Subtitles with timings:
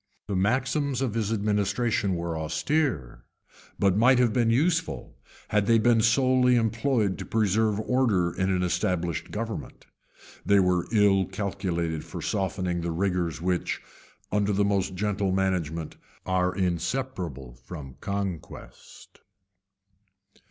[0.25, 3.23] The maxims of his administration were austere,
[3.77, 5.15] but might have been useful,
[5.49, 9.85] had they been solely employed to preserve order in an established government:[*]
[10.43, 13.79] they were ill calculated for softening the rigors which,
[14.31, 18.29] under the most gentle management, are inseparable from conquest.
[19.19, 19.21] [* M.
[19.21, 19.21] West.